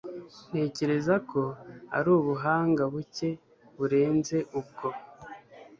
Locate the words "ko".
1.29-1.41